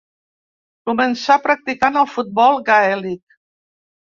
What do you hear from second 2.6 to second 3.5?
gaèlic.